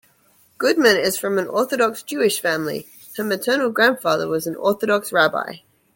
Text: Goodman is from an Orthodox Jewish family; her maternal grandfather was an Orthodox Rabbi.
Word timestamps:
Goodman 0.57 0.97
is 0.97 1.15
from 1.19 1.37
an 1.37 1.47
Orthodox 1.47 2.01
Jewish 2.01 2.41
family; 2.41 2.87
her 3.17 3.23
maternal 3.23 3.69
grandfather 3.69 4.27
was 4.27 4.47
an 4.47 4.55
Orthodox 4.55 5.13
Rabbi. 5.13 5.57